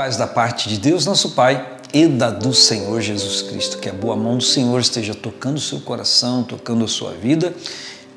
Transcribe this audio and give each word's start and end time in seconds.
paz 0.00 0.16
da 0.16 0.26
parte 0.26 0.66
de 0.66 0.78
Deus, 0.78 1.04
nosso 1.04 1.32
Pai, 1.32 1.62
e 1.92 2.06
da 2.06 2.30
do 2.30 2.54
Senhor 2.54 3.02
Jesus 3.02 3.42
Cristo. 3.42 3.76
Que 3.76 3.90
a 3.90 3.92
boa 3.92 4.16
mão 4.16 4.38
do 4.38 4.42
Senhor 4.42 4.80
esteja 4.80 5.14
tocando 5.14 5.58
o 5.58 5.60
seu 5.60 5.78
coração, 5.78 6.42
tocando 6.42 6.86
a 6.86 6.88
sua 6.88 7.12
vida 7.12 7.52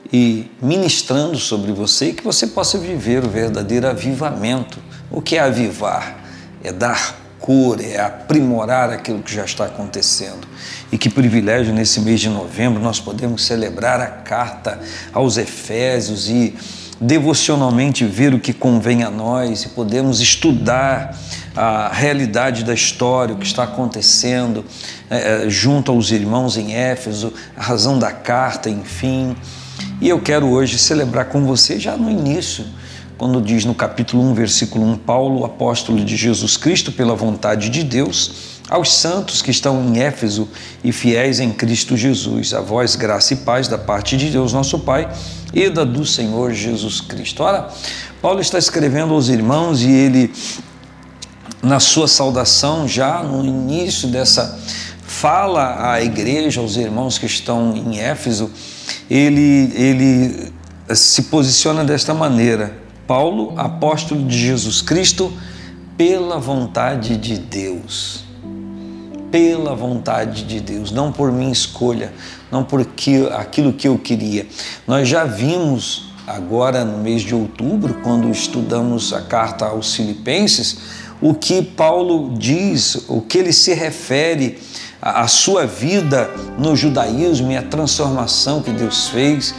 e 0.09 0.49
ministrando 0.61 1.38
sobre 1.38 1.73
você 1.73 2.11
e 2.11 2.13
que 2.13 2.23
você 2.23 2.47
possa 2.47 2.77
viver 2.77 3.25
o 3.25 3.29
verdadeiro 3.29 3.86
avivamento. 3.86 4.79
O 5.11 5.21
que 5.21 5.36
é 5.36 5.41
avivar? 5.41 6.23
É 6.64 6.71
dar 6.71 7.18
cor, 7.38 7.82
é 7.82 8.00
aprimorar 8.00 8.89
aquilo 8.89 9.21
que 9.21 9.36
já 9.36 9.43
está 9.43 9.65
acontecendo. 9.65 10.47
E 10.89 10.97
que 10.97 11.09
privilégio 11.09 11.73
nesse 11.73 12.00
mês 12.00 12.21
de 12.21 12.29
novembro 12.29 12.81
nós 12.81 13.02
podemos 13.02 13.43
celebrar 13.43 14.00
a 14.00 14.07
carta 14.07 14.79
aos 15.11 15.36
Efésios 15.36 16.29
e 16.29 16.55
devocionalmente 17.04 18.05
ver 18.05 18.33
o 18.33 18.39
que 18.39 18.54
convém 18.54 19.04
a 19.04 19.11
nós 19.11 19.64
e 19.64 19.69
podemos 19.69 20.21
estudar 20.21 21.18
a 21.55 21.91
realidade 21.93 22.64
da 22.64 22.73
história, 22.73 23.36
o 23.36 23.37
que 23.37 23.45
está 23.45 23.64
acontecendo 23.64 24.64
é, 25.09 25.45
junto 25.50 25.92
aos 25.92 26.11
irmãos 26.11 26.57
em 26.57 26.73
Éfeso, 26.73 27.33
a 27.55 27.61
razão 27.61 28.00
da 28.00 28.11
carta, 28.11 28.69
enfim. 28.69 29.36
E 30.01 30.09
eu 30.09 30.19
quero 30.21 30.47
hoje 30.47 30.79
celebrar 30.79 31.25
com 31.25 31.45
você 31.45 31.79
já 31.79 31.97
no 31.97 32.09
início, 32.09 32.66
quando 33.17 33.42
diz 33.42 33.66
no 33.66 33.75
capítulo 33.75 34.23
1, 34.31 34.33
versículo 34.33 34.86
1, 34.86 34.97
Paulo, 34.97 35.45
apóstolo 35.45 36.03
de 36.03 36.16
Jesus 36.16 36.58
Cristo, 36.58 36.92
pela 36.92 37.16
vontade 37.16 37.70
de 37.70 37.83
Deus, 37.83 38.53
aos 38.70 38.94
santos 38.94 39.42
que 39.42 39.52
estão 39.52 39.83
em 39.83 40.00
Éfeso 40.00 40.50
e 40.83 40.92
fiéis 40.92 41.39
em 41.39 41.52
Cristo 41.52 41.95
Jesus, 41.95 42.53
a 42.53 42.61
vós 42.61 42.95
graça 42.95 43.33
e 43.33 43.38
paz 43.38 43.67
da 43.67 43.78
parte 43.78 44.17
de 44.17 44.30
Deus, 44.30 44.52
nosso 44.52 44.80
Pai, 44.80 45.08
e 45.53 45.70
da 45.70 45.84
do 45.84 46.06
Senhor 46.06 46.52
Jesus 46.52 47.00
Cristo. 47.00 47.44
Ora, 47.44 47.70
Paulo 48.22 48.42
está 48.42 48.58
escrevendo 48.58 49.14
aos 49.14 49.30
irmãos 49.30 49.81
e 49.81 49.92
ele, 49.92 50.34
na 51.62 51.80
sua 51.80 52.08
saudação, 52.08 52.88
já 52.88 53.22
no 53.22 53.45
início 53.45 54.08
dessa 54.08 54.60
fala 55.06 55.94
à 55.94 56.02
igreja, 56.02 56.60
aos 56.60 56.76
irmãos 56.76 57.18
que 57.18 57.26
estão 57.26 57.76
em 57.76 58.00
Éfeso, 58.00 58.50
ele, 59.10 59.72
ele 59.76 60.52
se 60.95 61.23
posiciona 61.23 61.84
desta 61.84 62.14
maneira: 62.14 62.76
Paulo, 63.06 63.54
apóstolo 63.56 64.26
de 64.26 64.38
Jesus 64.38 64.82
Cristo, 64.82 65.32
pela 65.95 66.40
vontade 66.40 67.16
de 67.17 67.38
Deus. 67.38 68.23
Pela 69.34 69.73
vontade 69.73 70.44
de 70.44 70.59
Deus, 70.59 70.92
não 70.92 71.12
por 71.12 71.31
minha 71.31 71.52
escolha, 71.52 72.14
não 72.52 72.64
por 72.64 72.81
aquilo 72.81 73.73
que 73.73 73.88
eu 73.88 73.98
queria. 73.98 74.45
Nós 74.88 75.09
já 75.09 75.23
vimos 75.23 76.14
agora 76.28 76.86
no 76.86 77.00
mês 77.00 77.23
de 77.23 77.34
outubro, 77.34 77.95
quando 78.04 78.30
estudamos 78.30 79.11
a 79.11 79.22
carta 79.23 79.66
aos 79.66 79.95
Filipenses, 79.95 80.78
o 81.20 81.34
que 81.34 81.64
Paulo 81.64 82.36
diz, 82.38 83.06
o 83.08 83.22
que 83.22 83.39
ele 83.39 83.52
se 83.52 83.73
refere 83.73 84.59
à 85.02 85.28
sua 85.28 85.66
vida 85.66 86.30
no 86.59 86.76
judaísmo 86.76 87.52
e 87.52 87.58
a 87.58 87.64
transformação 87.64 88.61
que 88.61 88.70
Deus 88.70 89.08
fez 89.08 89.56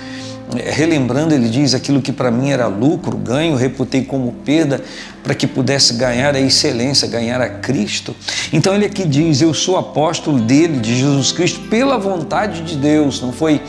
relembrando, 0.52 1.34
ele 1.34 1.48
diz: 1.48 1.74
aquilo 1.74 2.00
que 2.00 2.12
para 2.12 2.30
mim 2.30 2.50
era 2.50 2.66
lucro, 2.66 3.16
ganho, 3.16 3.56
reputei 3.56 4.02
como 4.04 4.32
perda, 4.44 4.82
para 5.22 5.34
que 5.34 5.46
pudesse 5.46 5.94
ganhar 5.94 6.34
a 6.34 6.40
excelência, 6.40 7.08
ganhar 7.08 7.40
a 7.40 7.48
Cristo. 7.48 8.14
Então 8.52 8.74
ele 8.74 8.86
aqui 8.86 9.06
diz: 9.06 9.40
Eu 9.40 9.54
sou 9.54 9.76
apóstolo 9.76 10.40
dele, 10.40 10.78
de 10.78 10.98
Jesus 10.98 11.32
Cristo, 11.32 11.60
pela 11.68 11.98
vontade 11.98 12.62
de 12.62 12.76
Deus. 12.76 13.20
Não 13.20 13.32
foi 13.32 13.60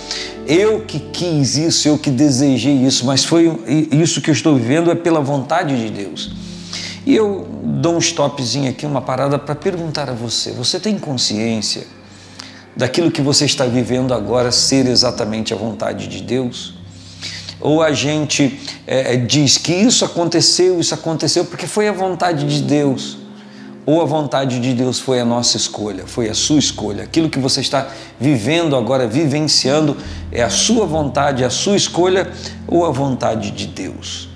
eu 0.48 0.82
que 0.82 1.00
quis 1.00 1.58
isso, 1.58 1.88
eu 1.88 1.98
que 1.98 2.09
desejei 2.09 2.73
isso, 2.73 3.06
mas 3.06 3.23
foi 3.23 3.52
isso 3.92 4.22
que 4.22 4.30
eu 4.30 4.34
estou 4.34 4.56
vivendo 4.56 4.92
é 4.92 4.95
pela 4.95 5.22
vontade 5.22 5.78
de 5.78 5.92
Deus. 5.92 6.32
E 7.06 7.16
eu 7.16 7.48
dou 7.64 7.95
um 7.95 8.00
stopzinho 8.00 8.70
aqui, 8.70 8.86
uma 8.86 9.02
parada 9.02 9.38
para 9.38 9.56
perguntar 9.56 10.10
a 10.10 10.14
você: 10.14 10.52
você 10.52 10.80
tem 10.80 10.98
consciência? 10.98 11.88
Daquilo 12.75 13.09
que 13.09 13.21
você 13.21 13.45
está 13.45 13.65
vivendo 13.65 14.13
agora 14.13 14.52
ser 14.52 14.86
exatamente 14.87 15.53
a 15.53 15.58
vontade 15.58 16.08
de 16.08 16.21
Deus? 16.21 16.73
Ou 17.59 17.81
a 17.81 17.93
gente 17.93 18.59
é, 18.86 19.15
diz 19.15 19.58
que 19.58 19.73
isso 19.73 20.03
aconteceu, 20.03 20.80
isso 20.80 20.93
aconteceu 20.93 21.45
porque 21.45 21.65
foi 21.65 21.87
a 21.87 21.91
vontade 21.91 22.45
de 22.47 22.61
Deus, 22.61 23.17
ou 23.86 24.02
a 24.02 24.05
vontade 24.05 24.59
de 24.59 24.73
Deus 24.73 24.99
foi 24.99 25.19
a 25.19 25.25
nossa 25.25 25.58
escolha, 25.58 26.05
foi 26.05 26.27
a 26.27 26.33
sua 26.33 26.58
escolha. 26.58 27.03
Aquilo 27.03 27.30
que 27.30 27.39
você 27.39 27.61
está 27.61 27.87
vivendo 28.19 28.75
agora, 28.75 29.07
vivenciando, 29.07 29.95
é 30.31 30.42
a 30.42 30.49
sua 30.49 30.86
vontade, 30.86 31.43
a 31.43 31.49
sua 31.49 31.75
escolha 31.75 32.31
ou 32.67 32.86
a 32.86 32.92
vontade 32.92 33.52
de 33.52 33.67
Deus. 33.67 34.27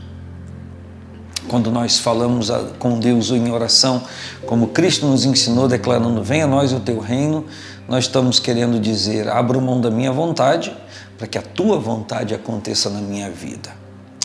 Quando 1.47 1.71
nós 1.71 1.97
falamos 1.97 2.51
com 2.77 3.00
Deus 3.00 3.31
em 3.31 3.51
oração, 3.51 4.03
como 4.45 4.67
Cristo 4.67 5.07
nos 5.07 5.25
ensinou, 5.25 5.67
declarando: 5.67 6.23
Venha 6.23 6.45
a 6.45 6.47
nós 6.47 6.71
o 6.71 6.79
teu 6.79 7.00
reino, 7.00 7.44
nós 7.89 8.05
estamos 8.05 8.39
querendo 8.39 8.79
dizer: 8.79 9.27
abra 9.27 9.59
mão 9.59 9.81
da 9.81 9.89
minha 9.89 10.11
vontade 10.11 10.72
para 11.17 11.27
que 11.27 11.38
a 11.38 11.41
tua 11.41 11.79
vontade 11.79 12.33
aconteça 12.35 12.89
na 12.89 13.01
minha 13.01 13.29
vida. 13.29 13.72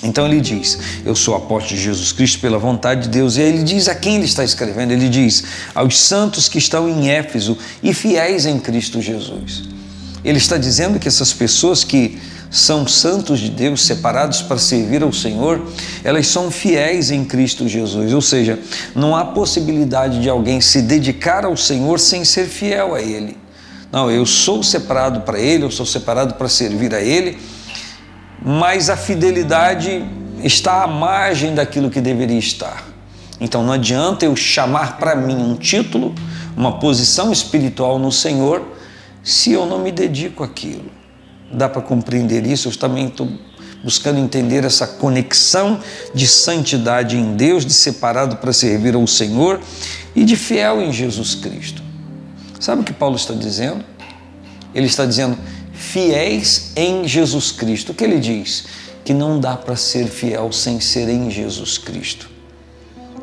Então 0.02 0.26
ele 0.26 0.40
diz: 0.40 0.78
Eu 1.04 1.16
sou 1.16 1.34
apóstolo 1.34 1.76
de 1.76 1.82
Jesus 1.82 2.12
Cristo 2.12 2.40
pela 2.40 2.58
vontade 2.58 3.04
de 3.04 3.08
Deus. 3.08 3.36
E 3.36 3.40
aí 3.40 3.48
ele 3.48 3.62
diz 3.62 3.88
a 3.88 3.94
quem 3.94 4.16
ele 4.16 4.26
está 4.26 4.44
escrevendo: 4.44 4.92
Ele 4.92 5.08
diz 5.08 5.44
aos 5.74 5.98
santos 5.98 6.46
que 6.46 6.58
estão 6.58 6.86
em 6.88 7.08
Éfeso 7.08 7.56
e 7.82 7.94
fiéis 7.94 8.44
em 8.44 8.60
Cristo 8.60 9.00
Jesus. 9.00 9.64
Ele 10.22 10.38
está 10.38 10.58
dizendo 10.58 10.98
que 10.98 11.08
essas 11.08 11.32
pessoas 11.32 11.84
que 11.84 12.18
são 12.50 12.86
santos 12.86 13.40
de 13.40 13.50
Deus, 13.50 13.84
separados 13.84 14.40
para 14.40 14.58
servir 14.58 15.02
ao 15.02 15.12
Senhor, 15.12 15.66
elas 16.04 16.26
são 16.26 16.50
fiéis 16.50 17.10
em 17.10 17.24
Cristo 17.24 17.66
Jesus. 17.66 18.12
Ou 18.12 18.22
seja, 18.22 18.58
não 18.94 19.16
há 19.16 19.24
possibilidade 19.24 20.20
de 20.20 20.28
alguém 20.28 20.60
se 20.60 20.80
dedicar 20.82 21.44
ao 21.44 21.56
Senhor 21.56 21.98
sem 21.98 22.24
ser 22.24 22.46
fiel 22.46 22.94
a 22.94 23.02
Ele. 23.02 23.43
Não, 23.94 24.10
eu 24.10 24.26
sou 24.26 24.60
separado 24.60 25.20
para 25.20 25.38
Ele, 25.38 25.62
eu 25.62 25.70
sou 25.70 25.86
separado 25.86 26.34
para 26.34 26.48
servir 26.48 26.92
a 26.92 27.00
Ele, 27.00 27.38
mas 28.44 28.90
a 28.90 28.96
fidelidade 28.96 30.04
está 30.42 30.82
à 30.82 30.86
margem 30.88 31.54
daquilo 31.54 31.88
que 31.88 32.00
deveria 32.00 32.36
estar. 32.36 32.84
Então 33.40 33.62
não 33.62 33.72
adianta 33.72 34.24
eu 34.24 34.34
chamar 34.34 34.98
para 34.98 35.14
mim 35.14 35.36
um 35.36 35.54
título, 35.54 36.12
uma 36.56 36.80
posição 36.80 37.30
espiritual 37.30 37.96
no 38.00 38.10
Senhor, 38.10 38.66
se 39.22 39.52
eu 39.52 39.64
não 39.64 39.78
me 39.78 39.92
dedico 39.92 40.42
àquilo. 40.42 40.90
Dá 41.52 41.68
para 41.68 41.80
compreender 41.80 42.44
isso? 42.48 42.66
Eu 42.66 42.76
também 42.76 43.06
estou 43.06 43.28
buscando 43.84 44.18
entender 44.18 44.64
essa 44.64 44.88
conexão 44.88 45.78
de 46.12 46.26
santidade 46.26 47.16
em 47.16 47.36
Deus, 47.36 47.64
de 47.64 47.72
separado 47.72 48.38
para 48.38 48.52
servir 48.52 48.96
ao 48.96 49.06
Senhor 49.06 49.60
e 50.16 50.24
de 50.24 50.34
fiel 50.34 50.82
em 50.82 50.92
Jesus 50.92 51.36
Cristo. 51.36 51.83
Sabe 52.60 52.82
o 52.82 52.84
que 52.84 52.92
Paulo 52.92 53.16
está 53.16 53.34
dizendo? 53.34 53.84
Ele 54.74 54.86
está 54.86 55.04
dizendo 55.04 55.38
fiéis 55.72 56.72
em 56.76 57.06
Jesus 57.06 57.52
Cristo. 57.52 57.92
O 57.92 57.94
que 57.94 58.04
ele 58.04 58.18
diz? 58.18 58.64
Que 59.04 59.12
não 59.12 59.38
dá 59.38 59.56
para 59.56 59.76
ser 59.76 60.06
fiel 60.06 60.50
sem 60.52 60.80
ser 60.80 61.08
em 61.08 61.30
Jesus 61.30 61.78
Cristo. 61.78 62.28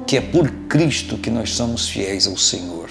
Que 0.05 0.17
é 0.17 0.21
por 0.21 0.49
Cristo 0.67 1.17
que 1.17 1.29
nós 1.29 1.51
somos 1.51 1.89
fiéis 1.89 2.27
ao 2.27 2.37
Senhor. 2.37 2.89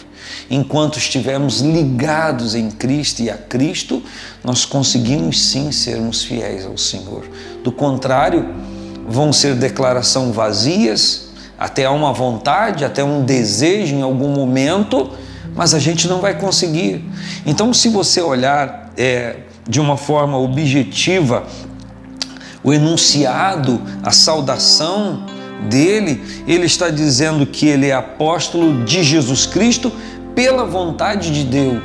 Enquanto 0.51 0.99
estivermos 0.99 1.61
ligados 1.61 2.55
em 2.55 2.71
Cristo 2.71 3.23
e 3.23 3.31
a 3.31 3.37
Cristo, 3.37 4.03
nós 4.43 4.65
conseguimos 4.65 5.41
sim 5.41 5.71
sermos 5.71 6.25
fiéis 6.25 6.65
ao 6.67 6.77
Senhor. 6.77 7.29
Do 7.63 7.71
contrário, 7.71 8.55
vão 9.07 9.33
ser 9.33 9.55
declaração 9.55 10.33
vazias, 10.33 11.29
até 11.59 11.89
uma 11.89 12.13
vontade, 12.13 12.85
até 12.85 13.05
um 13.05 13.25
desejo 13.25 13.95
em 13.95 14.03
algum 14.03 14.29
momento, 14.29 15.11
mas 15.55 15.75
a 15.75 15.79
gente 15.79 16.09
não 16.09 16.21
vai 16.21 16.39
conseguir. 16.39 17.05
Então, 17.45 17.73
se 17.73 17.89
você 17.89 18.21
olhar 18.21 18.93
é, 18.97 19.37
de 19.69 19.81
uma 19.81 19.97
forma 19.97 20.39
objetiva 20.39 21.45
o 22.63 22.73
enunciado, 22.73 23.81
a 24.03 24.11
saudação 24.11 25.25
dele, 25.69 26.23
ele 26.47 26.67
está 26.67 26.91
dizendo 26.91 27.47
que 27.47 27.67
ele 27.67 27.89
é 27.89 27.95
apóstolo 27.95 28.85
de 28.85 29.03
Jesus 29.03 29.47
Cristo 29.47 29.91
pela 30.35 30.65
vontade 30.65 31.31
de 31.31 31.45
Deus. 31.45 31.83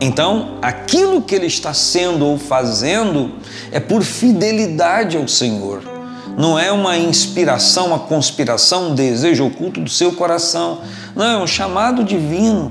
Então, 0.00 0.58
aquilo 0.62 1.20
que 1.22 1.34
ele 1.34 1.46
está 1.46 1.74
sendo 1.74 2.24
ou 2.24 2.38
fazendo 2.38 3.32
é 3.72 3.80
por 3.80 4.02
fidelidade 4.02 5.16
ao 5.16 5.26
Senhor 5.26 5.97
não 6.38 6.56
é 6.56 6.70
uma 6.70 6.96
inspiração, 6.96 7.88
uma 7.88 7.98
conspiração, 7.98 8.92
um 8.92 8.94
desejo 8.94 9.44
oculto 9.44 9.80
do 9.80 9.90
seu 9.90 10.12
coração. 10.12 10.82
Não, 11.16 11.24
é 11.24 11.36
um 11.36 11.48
chamado 11.48 12.04
divino. 12.04 12.70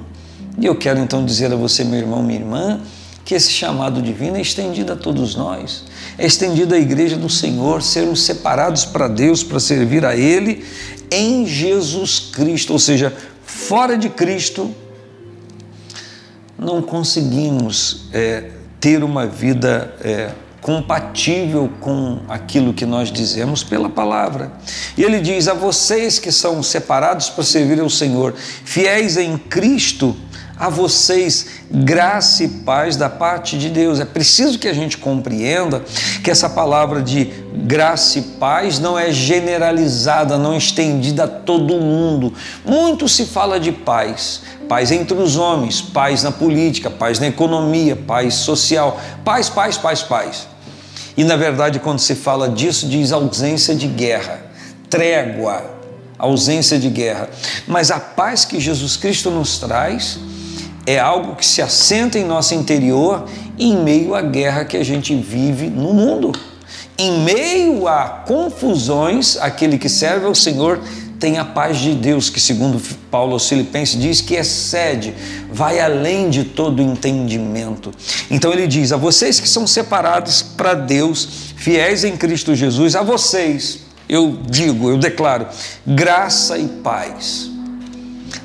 E 0.57 0.65
eu 0.65 0.73
quero 0.73 1.01
então 1.01 1.25
dizer 1.25 1.51
a 1.51 1.55
você, 1.57 1.83
meu 1.83 1.99
irmão, 1.99 2.23
minha 2.23 2.39
irmã, 2.39 2.79
que 3.25 3.35
esse 3.35 3.51
chamado 3.51 4.01
divino 4.01 4.37
é 4.37 4.41
estendido 4.41 4.93
a 4.93 4.95
todos 4.95 5.35
nós. 5.35 5.83
É 6.17 6.25
estendido 6.25 6.73
à 6.73 6.77
igreja 6.77 7.17
do 7.17 7.29
Senhor, 7.29 7.83
sermos 7.83 8.23
separados 8.23 8.85
para 8.85 9.09
Deus, 9.09 9.43
para 9.43 9.59
servir 9.59 10.05
a 10.05 10.15
Ele 10.15 10.63
em 11.11 11.45
Jesus 11.45 12.19
Cristo. 12.19 12.71
Ou 12.71 12.79
seja, 12.79 13.13
fora 13.43 13.97
de 13.97 14.07
Cristo, 14.07 14.73
não 16.57 16.81
conseguimos 16.81 18.07
é, 18.13 18.49
ter 18.79 19.03
uma 19.03 19.27
vida 19.27 19.93
é, 19.99 20.31
compatível 20.67 21.71
com 21.79 22.19
aquilo 22.27 22.73
que 22.73 22.85
nós 22.85 23.09
dizemos 23.09 23.63
pela 23.63 23.87
palavra. 23.87 24.51
E 24.97 25.01
ele 25.01 25.21
diz: 25.21 25.47
A 25.47 25.53
vocês 25.53 26.19
que 26.19 26.29
são 26.29 26.61
separados 26.61 27.29
para 27.29 27.45
servir 27.45 27.79
ao 27.79 27.89
Senhor, 27.89 28.35
fiéis 28.35 29.15
em 29.15 29.37
Cristo, 29.37 30.13
a 30.57 30.67
vocês 30.67 31.47
graça 31.71 32.43
e 32.43 32.49
paz 32.49 32.97
da 32.97 33.07
parte 33.07 33.57
de 33.57 33.69
Deus. 33.69 34.01
É 34.01 34.03
preciso 34.03 34.59
que 34.59 34.67
a 34.67 34.73
gente 34.73 34.97
compreenda 34.97 35.85
que 36.21 36.29
essa 36.29 36.49
palavra 36.49 37.01
de 37.01 37.31
graça 37.65 38.19
e 38.19 38.21
paz 38.21 38.77
não 38.77 38.99
é 38.99 39.09
generalizada, 39.09 40.37
não 40.37 40.53
estendida 40.53 41.23
a 41.23 41.27
todo 41.29 41.79
mundo. 41.79 42.33
Muito 42.65 43.07
se 43.07 43.25
fala 43.25 43.57
de 43.57 43.71
paz, 43.71 44.41
paz 44.67 44.91
entre 44.91 45.17
os 45.17 45.37
homens, 45.37 45.81
paz 45.81 46.23
na 46.23 46.31
política, 46.31 46.89
paz 46.89 47.19
na 47.19 47.27
economia, 47.27 47.95
paz 47.95 48.33
social, 48.33 48.99
paz, 49.23 49.47
paz, 49.47 49.77
paz, 49.77 50.03
paz. 50.03 50.56
E 51.17 51.23
na 51.23 51.35
verdade, 51.35 51.79
quando 51.79 51.97
se 51.97 52.13
fala 52.13 52.47
disso, 52.47 52.87
diz 52.87 53.11
ausência 53.11 53.73
de 53.73 53.87
guerra, 53.87 54.39
trégua, 54.87 55.65
ausência 56.17 56.77
de 56.77 56.89
guerra. 56.89 57.27
Mas 57.67 57.89
a 57.89 57.99
paz 57.99 58.45
que 58.45 58.59
Jesus 58.59 58.95
Cristo 58.95 59.31
nos 59.31 59.57
traz 59.57 60.19
é 60.85 60.99
algo 60.99 61.35
que 61.35 61.45
se 61.45 61.61
assenta 61.61 62.19
em 62.19 62.23
nosso 62.23 62.53
interior 62.53 63.25
em 63.57 63.75
meio 63.83 64.13
à 64.13 64.21
guerra 64.21 64.63
que 64.63 64.77
a 64.77 64.85
gente 64.85 65.15
vive 65.15 65.67
no 65.67 65.93
mundo. 65.93 66.31
Em 66.97 67.19
meio 67.21 67.87
a 67.87 68.23
confusões, 68.25 69.37
aquele 69.37 69.77
que 69.77 69.89
serve 69.89 70.25
ao 70.25 70.35
Senhor 70.35 70.79
tem 71.19 71.37
a 71.37 71.45
paz 71.45 71.77
de 71.77 71.93
Deus, 71.93 72.29
que 72.29 72.39
segundo 72.39 72.81
Paulo 73.09 73.33
aos 73.33 73.47
Filipenses 73.47 73.99
diz 73.99 74.21
que 74.21 74.35
excede, 74.35 75.13
vai 75.51 75.79
além 75.79 76.29
de 76.29 76.43
todo 76.43 76.81
entendimento. 76.81 77.91
Então 78.29 78.51
ele 78.53 78.67
diz: 78.67 78.91
a 78.91 78.97
vocês 78.97 79.39
que 79.39 79.49
são 79.49 79.65
separados 79.65 80.41
para 80.41 80.73
Deus, 80.73 81.53
fiéis 81.55 82.03
em 82.03 82.15
Cristo 82.15 82.55
Jesus, 82.55 82.95
a 82.95 83.01
vocês, 83.01 83.79
eu 84.07 84.39
digo, 84.49 84.89
eu 84.89 84.97
declaro, 84.97 85.47
graça 85.85 86.57
e 86.57 86.67
paz. 86.67 87.49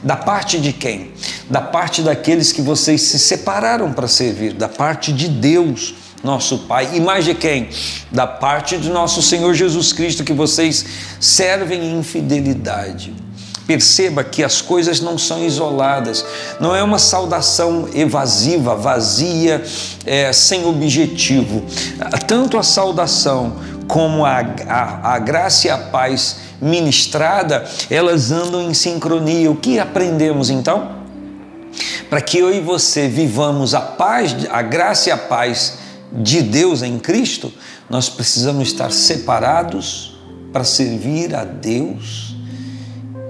Da 0.02 0.16
parte 0.16 0.58
de 0.58 0.72
quem? 0.72 1.12
Da 1.48 1.60
parte 1.60 2.02
daqueles 2.02 2.50
que 2.50 2.60
vocês 2.60 3.02
se 3.02 3.18
separaram 3.18 3.92
para 3.92 4.08
servir, 4.08 4.52
da 4.52 4.68
parte 4.68 5.12
de 5.12 5.28
Deus, 5.28 5.94
nosso 6.22 6.58
Pai. 6.58 6.90
E 6.94 7.00
mais 7.00 7.24
de 7.24 7.34
quem? 7.34 7.68
Da 8.10 8.26
parte 8.26 8.78
de 8.78 8.88
nosso 8.88 9.20
Senhor 9.22 9.52
Jesus 9.54 9.92
Cristo, 9.92 10.24
que 10.24 10.32
vocês 10.32 10.84
servem 11.20 11.98
em 11.98 12.02
fidelidade. 12.02 13.14
Perceba 13.66 14.24
que 14.24 14.42
as 14.42 14.60
coisas 14.60 15.00
não 15.00 15.16
são 15.16 15.44
isoladas, 15.44 16.24
não 16.58 16.74
é 16.74 16.82
uma 16.82 16.98
saudação 16.98 17.88
evasiva, 17.94 18.74
vazia, 18.74 19.62
é, 20.04 20.32
sem 20.32 20.66
objetivo. 20.66 21.64
Tanto 22.26 22.58
a 22.58 22.62
saudação 22.62 23.56
como 23.86 24.24
a, 24.24 24.40
a, 24.68 25.14
a 25.14 25.18
graça 25.18 25.68
e 25.68 25.70
a 25.70 25.78
paz 25.78 26.36
ministrada, 26.60 27.64
elas 27.88 28.32
andam 28.32 28.62
em 28.62 28.74
sincronia. 28.74 29.50
O 29.50 29.56
que 29.56 29.78
aprendemos 29.78 30.50
então? 30.50 31.02
Para 32.10 32.20
que 32.20 32.38
eu 32.38 32.54
e 32.54 32.60
você 32.60 33.08
vivamos 33.08 33.74
a 33.74 33.80
paz, 33.80 34.34
a 34.50 34.60
graça 34.60 35.08
e 35.08 35.12
a 35.12 35.16
paz 35.16 35.78
de 36.14 36.42
Deus 36.42 36.82
em 36.82 36.98
Cristo, 36.98 37.52
nós 37.88 38.08
precisamos 38.08 38.68
estar 38.68 38.92
separados 38.92 40.16
para 40.52 40.64
servir 40.64 41.34
a 41.34 41.44
Deus 41.44 42.36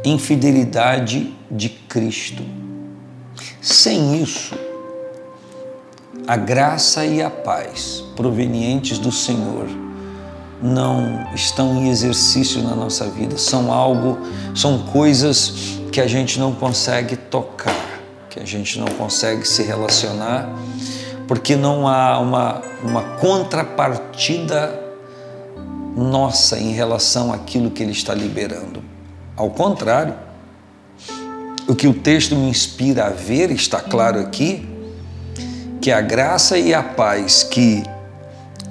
em 0.05 0.19
fidelidade 0.19 1.33
de 1.51 1.69
Cristo. 1.69 2.43
Sem 3.61 4.21
isso, 4.21 4.55
a 6.27 6.37
graça 6.37 7.05
e 7.05 7.23
a 7.23 7.31
paz 7.31 8.03
provenientes 8.17 8.99
do 8.99 9.13
Senhor 9.13 9.69
não 10.61 11.27
estão 11.35 11.77
em 11.77 11.89
exercício 11.89 12.63
na 12.63 12.75
nossa 12.75 13.09
vida, 13.09 13.37
são 13.37 13.73
algo, 13.73 14.19
são 14.55 14.79
coisas 14.79 15.81
que 15.91 16.01
a 16.01 16.07
gente 16.07 16.39
não 16.39 16.53
consegue 16.53 17.17
tocar, 17.17 18.01
que 18.31 18.39
a 18.39 18.45
gente 18.45 18.79
não 18.79 18.87
consegue 18.87 19.47
se 19.47 19.63
relacionar, 19.63 20.49
porque 21.33 21.57
não 21.57 21.89
há 21.89 22.19
uma, 22.19 22.61
uma 22.85 23.03
contrapartida 23.17 24.79
nossa 25.97 26.59
em 26.59 26.73
relação 26.73 27.33
àquilo 27.33 27.71
que 27.71 27.83
Ele 27.83 27.93
está 27.93 28.13
liberando. 28.13 28.85
Ao 29.35 29.49
contrário, 29.49 30.13
o 31.67 31.75
que 31.75 31.89
o 31.89 31.95
texto 31.95 32.37
me 32.37 32.51
inspira 32.51 33.07
a 33.07 33.09
ver, 33.09 33.51
está 33.51 33.81
claro 33.81 34.21
aqui, 34.21 34.69
que 35.81 35.91
a 35.91 36.03
graça 36.03 36.59
e 36.59 36.75
a 36.75 36.83
paz 36.83 37.43
que 37.43 37.83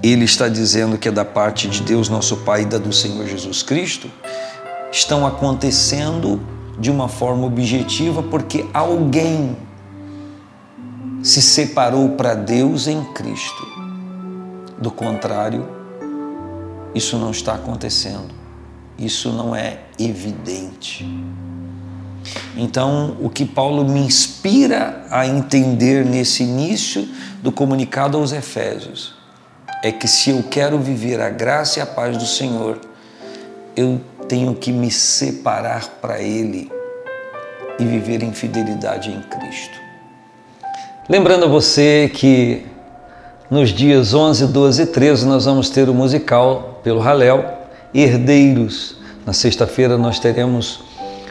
ele 0.04 0.26
está 0.26 0.48
dizendo 0.48 1.00
que 1.00 1.08
é 1.08 1.12
da 1.12 1.26
parte 1.26 1.68
de 1.68 1.82
Deus, 1.82 2.10
nosso 2.10 2.38
Pai, 2.38 2.62
e 2.62 2.66
da 2.66 2.78
do 2.78 2.94
Senhor 2.94 3.26
Jesus 3.26 3.64
Cristo, 3.64 4.08
estão 4.92 5.26
acontecendo 5.26 6.40
de 6.78 6.92
uma 6.92 7.08
forma 7.08 7.48
objetiva 7.48 8.22
porque 8.22 8.68
alguém 8.72 9.58
se 11.32 11.42
separou 11.42 12.10
para 12.10 12.34
Deus 12.34 12.88
em 12.88 13.06
Cristo. 13.14 13.66
Do 14.78 14.92
contrário, 14.92 15.66
isso 16.94 17.18
não 17.18 17.32
está 17.32 17.54
acontecendo. 17.54 18.36
Isso 19.00 19.32
não 19.32 19.56
é 19.56 19.80
evidente. 19.98 21.08
Então, 22.58 23.16
o 23.22 23.30
que 23.30 23.46
Paulo 23.46 23.88
me 23.88 24.02
inspira 24.02 25.06
a 25.10 25.26
entender 25.26 26.06
nesse 26.06 26.44
início 26.44 27.08
do 27.42 27.50
comunicado 27.50 28.18
aos 28.18 28.34
Efésios 28.34 29.16
é 29.82 29.90
que 29.90 30.10
se 30.10 30.32
eu 30.32 30.44
quero 30.44 30.78
viver 30.80 31.22
a 31.22 31.30
graça 31.30 31.80
e 31.80 31.82
a 31.82 31.86
paz 31.86 32.18
do 32.18 32.26
Senhor, 32.26 32.78
eu 33.74 34.02
tenho 34.28 34.54
que 34.54 34.74
me 34.74 34.92
separar 34.92 35.88
para 36.02 36.22
Ele 36.22 36.70
e 37.80 37.86
viver 37.86 38.22
em 38.22 38.34
fidelidade 38.34 39.10
em 39.10 39.22
Cristo. 39.22 39.81
Lembrando 41.12 41.44
a 41.44 41.48
você 41.50 42.10
que 42.14 42.66
nos 43.50 43.72
dias 43.72 44.14
11, 44.14 44.48
12 44.48 44.84
e 44.84 44.86
13 44.86 45.26
nós 45.26 45.44
vamos 45.44 45.70
ter 45.70 45.90
o 45.90 45.94
musical 45.94 46.80
pelo 46.86 47.02
Raléu, 47.02 47.44
Herdeiros. 47.94 48.96
Na 49.26 49.34
sexta-feira 49.34 49.98
nós 49.98 50.20
teremos 50.20 50.80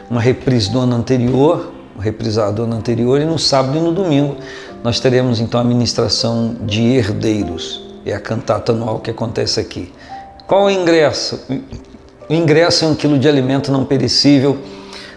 uma 0.07 0.21
reprise 0.21 0.69
do 0.69 0.77
ano 0.77 0.95
anterior, 0.95 1.73
reprisado 1.99 2.57
do 2.57 2.63
ano 2.65 2.75
anterior, 2.75 3.19
e 3.21 3.25
no 3.25 3.39
sábado 3.39 3.75
e 3.75 3.81
no 3.81 3.91
domingo 3.91 4.37
nós 4.83 4.99
teremos 4.99 5.39
então 5.39 5.59
a 5.59 5.63
ministração 5.63 6.57
de 6.61 6.83
Herdeiros 6.83 7.81
é 8.05 8.13
a 8.13 8.19
cantata 8.19 8.73
anual 8.73 8.99
que 8.99 9.09
acontece 9.09 9.59
aqui. 9.59 9.91
Qual 10.45 10.65
o 10.65 10.69
ingresso? 10.69 11.43
O 12.29 12.33
ingresso 12.35 12.85
é 12.85 12.87
um 12.87 12.93
quilo 12.93 13.17
de 13.17 13.27
alimento 13.27 13.71
não 13.71 13.83
perecível 13.83 14.59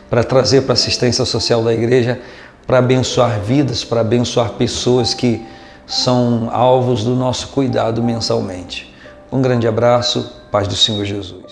para 0.08 0.24
trazer 0.24 0.62
para 0.62 0.72
a 0.72 0.74
assistência 0.74 1.26
social 1.26 1.62
da 1.62 1.74
igreja, 1.74 2.18
para 2.66 2.78
abençoar 2.78 3.40
vidas, 3.40 3.84
para 3.84 4.00
abençoar 4.00 4.50
pessoas 4.50 5.12
que 5.12 5.44
são 5.86 6.48
alvos 6.50 7.04
do 7.04 7.14
nosso 7.14 7.48
cuidado 7.48 8.02
mensalmente. 8.02 8.94
Um 9.30 9.42
grande 9.42 9.68
abraço, 9.68 10.32
paz 10.50 10.66
do 10.66 10.76
Senhor 10.76 11.04
Jesus. 11.04 11.43